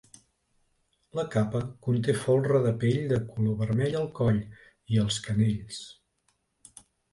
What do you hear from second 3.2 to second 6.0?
color vermell al coll i els canells.